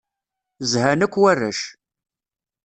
[0.71, 1.59] Zhan akk warrac.